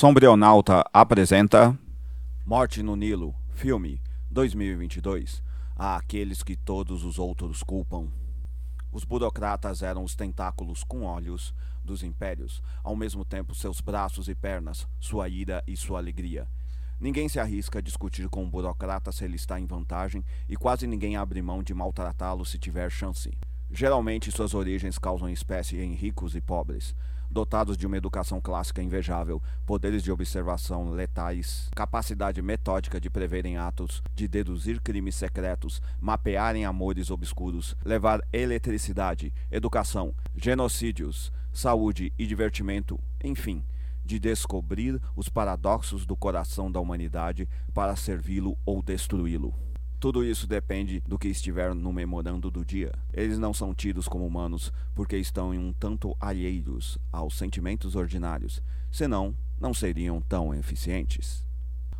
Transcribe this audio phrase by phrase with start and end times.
[0.00, 1.78] Sombrionauta apresenta
[2.46, 5.42] Morte no Nilo, filme 2022.
[5.76, 8.08] A aqueles que todos os outros culpam.
[8.90, 14.34] Os burocratas eram os tentáculos com olhos dos impérios, ao mesmo tempo seus braços e
[14.34, 16.48] pernas, sua ira e sua alegria.
[16.98, 20.86] Ninguém se arrisca a discutir com um burocrata se ele está em vantagem e quase
[20.86, 23.30] ninguém abre mão de maltratá-lo se tiver chance.
[23.72, 26.94] Geralmente suas origens causam espécie em ricos e pobres,
[27.30, 34.02] dotados de uma educação clássica invejável, poderes de observação letais, capacidade metódica de preverem atos,
[34.16, 43.64] de deduzir crimes secretos, mapearem amores obscuros, levar eletricidade, educação, genocídios, saúde e divertimento, enfim,
[44.04, 49.69] de descobrir os paradoxos do coração da humanidade para servi-lo ou destruí-lo.
[50.00, 52.90] Tudo isso depende do que estiver no memorando do dia.
[53.12, 58.62] Eles não são tidos como humanos porque estão em um tanto alheios aos sentimentos ordinários,
[58.90, 61.46] senão não seriam tão eficientes.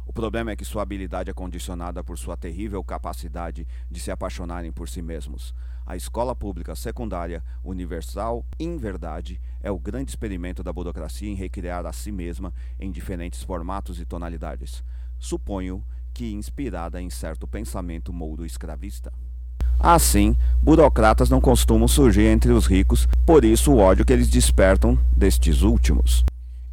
[0.06, 4.72] O problema é que sua habilidade é condicionada por sua terrível capacidade de se apaixonarem
[4.72, 5.54] por si mesmos.
[5.84, 11.84] A escola pública secundária universal, em verdade, é o grande experimento da burocracia em recriar
[11.84, 14.82] a si mesma em diferentes formatos e tonalidades.
[15.18, 19.12] Suponho que inspirada em certo pensamento mouro escravista.
[19.78, 24.98] Assim, burocratas não costumam surgir entre os ricos, por isso o ódio que eles despertam
[25.16, 26.24] destes últimos.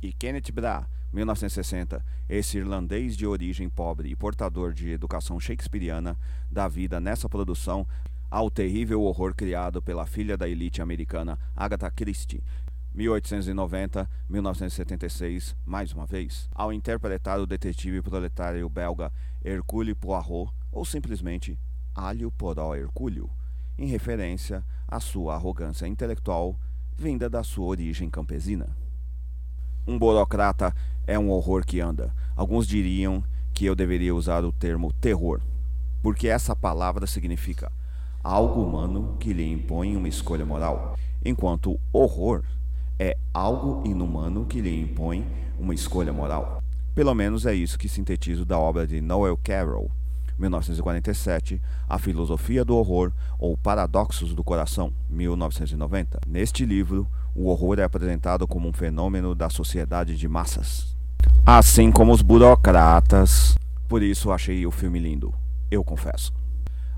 [0.01, 6.17] E Kenneth Bra, 1960, esse irlandês de origem pobre e portador de educação shakespeariana,
[6.51, 7.87] dá vida nessa produção
[8.29, 12.43] ao terrível horror criado pela filha da elite americana Agatha Christie,
[12.97, 19.13] 1890-1976, mais uma vez, ao interpretar o detetive proletário belga
[19.45, 21.59] Hercule Poirot, ou simplesmente
[21.93, 23.29] Alho Poró Hercúleo,
[23.77, 26.59] em referência à sua arrogância intelectual
[26.97, 28.75] vinda da sua origem campesina.
[29.85, 30.73] Um burocrata
[31.05, 32.11] é um horror que anda.
[32.35, 35.39] Alguns diriam que eu deveria usar o termo terror,
[36.01, 37.71] porque essa palavra significa
[38.23, 42.43] algo humano que lhe impõe uma escolha moral, enquanto horror
[42.99, 45.25] é algo inumano que lhe impõe
[45.59, 46.61] uma escolha moral.
[46.95, 49.91] Pelo menos é isso que sintetizo da obra de Noel Carroll,
[50.39, 56.19] 1947, A Filosofia do Horror ou Paradoxos do Coração, 1990.
[56.27, 60.95] Neste livro, o horror é apresentado como um fenômeno da sociedade de massas.
[61.45, 63.55] Assim como os burocratas.
[63.87, 65.33] Por isso achei o filme lindo,
[65.71, 66.33] eu confesso.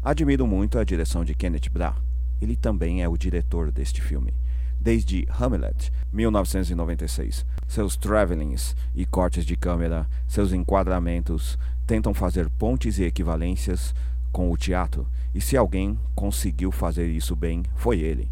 [0.02, 1.98] Admiro muito a direção de Kenneth Branagh.
[2.42, 4.34] Ele também é o diretor deste filme
[4.80, 7.46] desde Hamlet, 1996.
[7.68, 13.94] Seus travelings e cortes de câmera, seus enquadramentos tentam fazer pontes e equivalências
[14.32, 18.32] com o teatro, e se alguém conseguiu fazer isso bem, foi ele.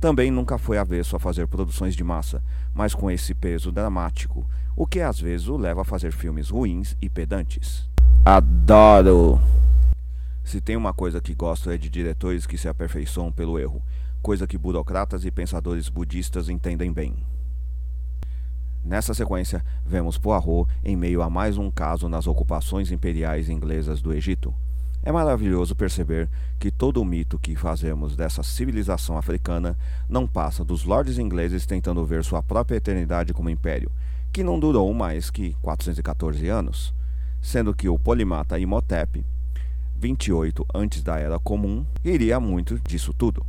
[0.00, 2.42] Também nunca foi avesso a fazer produções de massa,
[2.74, 6.96] mas com esse peso dramático, o que às vezes o leva a fazer filmes ruins
[7.02, 7.88] e pedantes.
[8.24, 9.40] Adoro!
[10.42, 13.82] Se tem uma coisa que gosto é de diretores que se aperfeiçoam pelo erro
[14.22, 17.16] coisa que burocratas e pensadores budistas entendem bem.
[18.84, 24.12] Nessa sequência, vemos Poirot em meio a mais um caso nas ocupações imperiais inglesas do
[24.12, 24.54] Egito.
[25.02, 26.28] É maravilhoso perceber
[26.58, 29.76] que todo o mito que fazemos dessa civilização africana
[30.08, 33.90] não passa dos lordes ingleses tentando ver sua própria eternidade como império,
[34.32, 36.94] que não durou mais que 414 anos,
[37.40, 39.24] sendo que o polimata Imhotep,
[39.96, 43.44] 28 antes da Era Comum, iria muito disso tudo.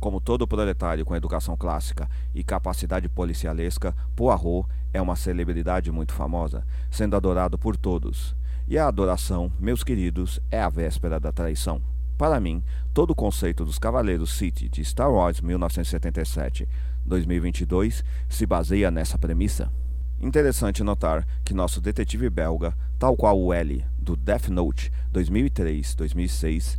[0.00, 6.64] Como todo proletário com educação clássica e capacidade policialesca, Poirot é uma celebridade muito famosa,
[6.90, 8.36] sendo adorado por todos.
[8.68, 11.80] E a adoração, meus queridos, é a véspera da traição.
[12.16, 12.62] Para mim,
[12.92, 19.72] todo o conceito dos Cavaleiros City de Star Wars 1977-2022 se baseia nessa premissa.
[20.20, 26.78] Interessante notar que nosso detetive belga, tal qual o L do Death Note 2003-2006,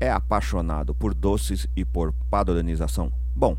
[0.00, 3.12] é apaixonado por doces e por padronização?
[3.36, 3.56] Bom,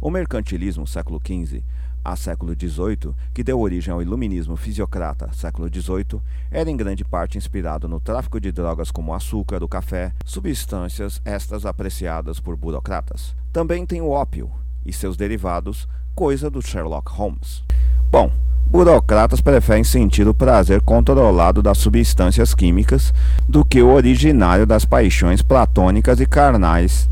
[0.00, 1.62] o mercantilismo século XV
[2.04, 6.20] a século XVIII, que deu origem ao iluminismo fisiocrata século XVIII,
[6.50, 11.64] era em grande parte inspirado no tráfico de drogas como açúcar, o café, substâncias estas
[11.64, 13.34] apreciadas por burocratas.
[13.50, 14.52] Também tem o ópio
[14.84, 17.62] e seus derivados, coisa do Sherlock Holmes.
[18.10, 18.30] Bom,
[18.70, 23.12] Burocratas preferem sentir o prazer controlado das substâncias químicas
[23.48, 27.10] do que o originário das paixões platônicas e carnais,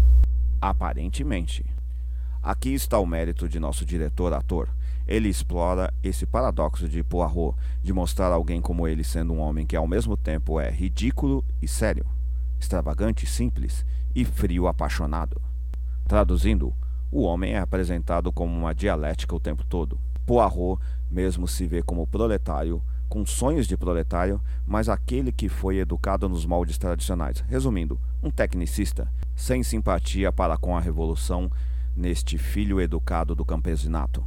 [0.60, 1.64] aparentemente.
[2.43, 4.69] Aqui está o mérito de nosso diretor-ator.
[5.06, 9.76] Ele explora esse paradoxo de Poirot, de mostrar alguém como ele sendo um homem que
[9.76, 12.06] ao mesmo tempo é ridículo e sério,
[12.58, 13.84] extravagante e simples
[14.14, 15.40] e frio apaixonado.
[16.06, 16.72] Traduzindo,
[17.12, 20.81] o homem é apresentado como uma dialética o tempo todo Poirot
[21.11, 26.47] mesmo se vê como proletário, com sonhos de proletário, mas aquele que foi educado nos
[26.47, 27.44] moldes tradicionais.
[27.47, 31.50] Resumindo, um tecnicista, sem simpatia para com a revolução,
[31.94, 34.25] neste filho educado do campesinato.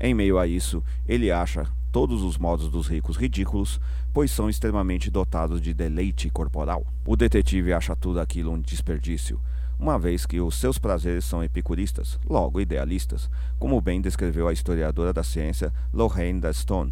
[0.00, 3.78] Em meio a isso, ele acha todos os modos dos ricos ridículos,
[4.12, 6.86] pois são extremamente dotados de deleite corporal.
[7.06, 9.38] O detetive acha tudo aquilo um desperdício,
[9.84, 13.28] uma vez que os seus prazeres são epicuristas, logo idealistas,
[13.58, 16.90] como bem descreveu a historiadora da ciência Lorraine Stone,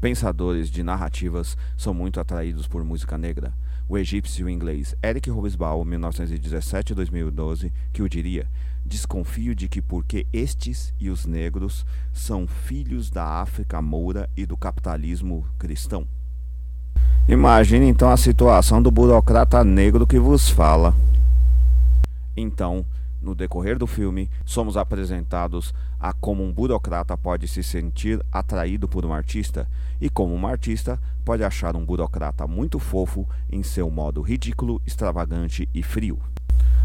[0.00, 3.52] Pensadores de narrativas são muito atraídos por música negra.
[3.86, 8.48] O egípcio inglês Eric Hobsbawm, 1917-2012, que o diria,
[8.84, 14.56] Desconfio de que porque estes e os negros são filhos da África moura e do
[14.56, 16.06] capitalismo cristão.
[17.28, 20.94] Imagine então a situação do burocrata negro que vos fala.
[22.36, 22.84] Então,
[23.22, 29.04] no decorrer do filme, somos apresentados a como um burocrata pode se sentir atraído por
[29.04, 29.68] um artista
[30.00, 35.68] e como um artista pode achar um burocrata muito fofo em seu modo ridículo, extravagante
[35.74, 36.18] e frio.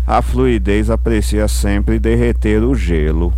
[0.08, 3.34] A fluidez aprecia sempre derreter o gelo.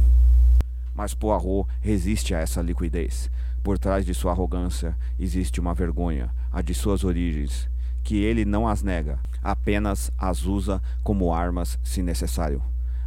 [0.93, 3.31] Mas Poirot resiste a essa liquidez.
[3.63, 7.69] Por trás de sua arrogância existe uma vergonha, a de suas origens,
[8.03, 12.61] que ele não as nega, apenas as usa como armas se necessário.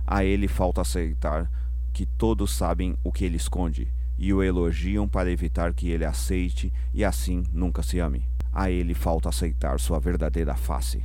[0.07, 1.47] A ele falta aceitar
[1.93, 6.73] que todos sabem o que ele esconde e o elogiam para evitar que ele aceite
[6.95, 8.25] e assim nunca se ame.
[8.55, 11.05] A ele falta aceitar sua verdadeira face.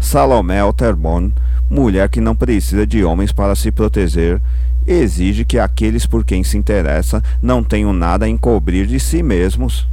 [0.00, 1.32] Salomé Alterbon,
[1.70, 4.42] mulher que não precisa de homens para se proteger,
[4.86, 9.88] exige que aqueles por quem se interessa não tenham nada a encobrir de si mesmos.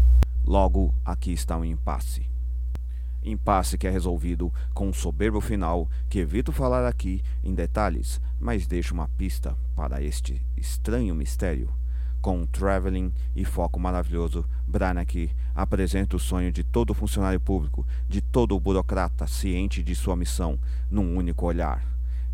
[0.46, 2.27] Logo, aqui está um impasse.
[3.24, 8.65] Impasse que é resolvido com um soberbo final que evito falar aqui em detalhes, mas
[8.65, 11.79] deixo uma pista para este estranho mistério.
[12.22, 18.60] Com traveling e foco maravilhoso, Branagh apresenta o sonho de todo funcionário público, de todo
[18.60, 20.60] burocrata ciente de sua missão,
[20.92, 21.82] num único olhar.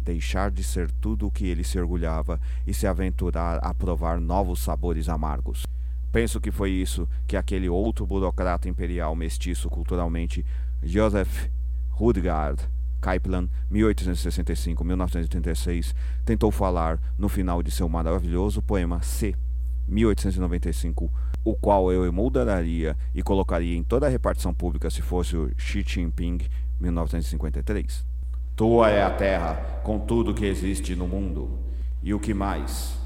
[0.01, 4.59] Deixar de ser tudo o que ele se orgulhava e se aventurar a provar novos
[4.59, 5.67] sabores amargos.
[6.11, 10.43] Penso que foi isso que aquele outro burocrata imperial mestiço culturalmente,
[10.81, 11.47] Joseph
[11.91, 12.59] Rudgard
[13.01, 15.93] Kaplan, 1865-1936,
[16.25, 19.35] tentou falar no final de seu maravilhoso poema C
[19.87, 21.11] 1895,
[21.43, 25.83] o qual eu emoldaria e colocaria em toda a repartição pública se fosse o Xi
[25.85, 26.39] Jinping,
[26.79, 28.05] 1953.
[28.55, 31.59] Tua é a terra, com tudo que existe no mundo,
[32.01, 32.97] e o que mais?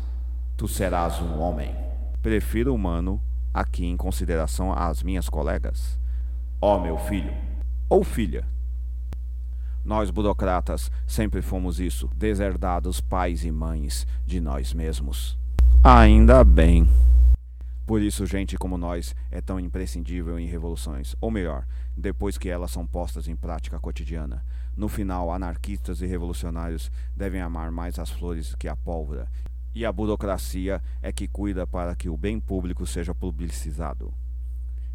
[0.55, 1.73] Tu serás um homem.
[2.21, 3.21] Prefiro humano
[3.53, 5.99] aqui em consideração às minhas colegas.
[6.61, 7.33] Ó oh, meu filho,
[7.89, 8.45] ou filha.
[9.83, 15.37] Nós burocratas sempre fomos isso, deserdados pais e mães de nós mesmos.
[15.83, 16.87] Ainda bem.
[17.85, 21.65] Por isso, gente como nós é tão imprescindível em revoluções, ou melhor,
[21.97, 24.45] depois que elas são postas em prática cotidiana.
[24.77, 29.27] No final, anarquistas e revolucionários devem amar mais as flores que a pólvora,
[29.73, 34.13] e a burocracia é que cuida para que o bem público seja publicizado.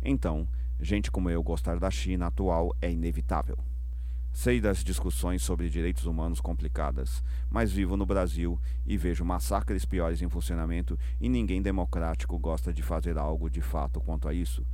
[0.02, 0.46] Então,
[0.80, 3.58] gente como eu gostar da China atual é inevitável.
[4.34, 10.20] Sei das discussões sobre direitos humanos complicadas, mas vivo no Brasil e vejo massacres piores
[10.20, 14.66] em funcionamento e ninguém democrático gosta de fazer algo de fato quanto a isso.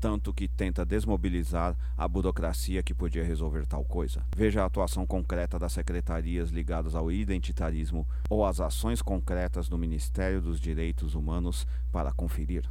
[0.00, 4.24] Tanto que tenta desmobilizar a burocracia que podia resolver tal coisa.
[4.34, 10.40] Veja a atuação concreta das secretarias ligadas ao identitarismo ou as ações concretas do Ministério
[10.40, 12.64] dos Direitos Humanos para conferir.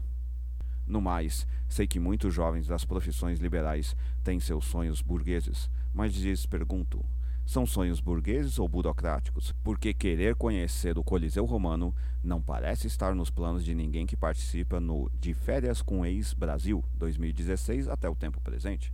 [0.86, 6.46] No mais, sei que muitos jovens das profissões liberais têm seus sonhos burgueses, mas lhes
[6.46, 7.04] pergunto:
[7.46, 9.54] são sonhos burgueses ou burocráticos?
[9.64, 14.80] Porque querer conhecer o Coliseu Romano não parece estar nos planos de ninguém que participa
[14.80, 18.94] no De Férias com Ex-Brasil 2016 até o tempo presente.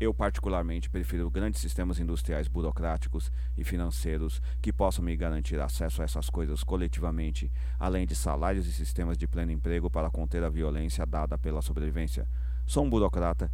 [0.00, 6.04] Eu, particularmente, prefiro grandes sistemas industriais burocráticos e financeiros que possam me garantir acesso a
[6.04, 11.06] essas coisas coletivamente, além de salários e sistemas de pleno emprego para conter a violência
[11.06, 12.26] dada pela sobrevivência.
[12.66, 13.50] Sou um burocrata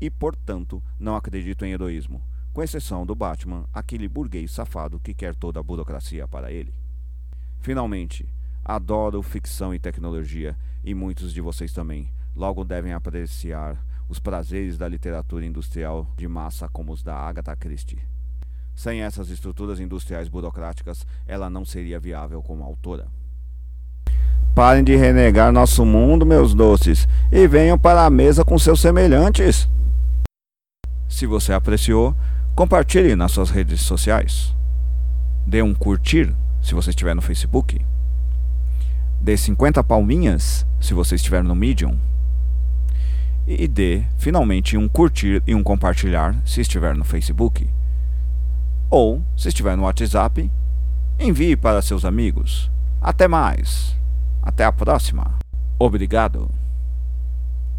[0.00, 5.34] e, portanto, não acredito em heroísmo, com exceção do Batman, aquele burguês safado que quer
[5.34, 6.74] toda a burocracia para ele.
[7.60, 8.28] Finalmente,
[8.62, 12.12] adoro ficção e tecnologia, e muitos de vocês também.
[12.36, 13.82] Logo devem apreciar
[14.14, 17.98] os prazeres da literatura industrial de massa como os da Agatha Christie.
[18.72, 23.08] Sem essas estruturas industriais burocráticas, ela não seria viável como autora.
[24.54, 29.68] Parem de renegar nosso mundo, meus doces, e venham para a mesa com seus semelhantes.
[31.08, 32.14] Se você apreciou,
[32.54, 34.54] compartilhe nas suas redes sociais.
[35.44, 37.84] Dê um curtir se você estiver no Facebook.
[39.20, 41.98] Dê 50 palminhas se você estiver no Medium
[43.46, 47.68] e dê finalmente um curtir e um compartilhar se estiver no Facebook.
[48.90, 50.50] Ou, se estiver no WhatsApp,
[51.18, 52.70] envie para seus amigos.
[53.00, 53.94] Até mais.
[54.42, 55.38] Até a próxima.
[55.78, 56.63] Obrigado.